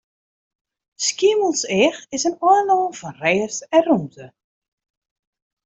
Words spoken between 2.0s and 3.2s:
is in eilân fan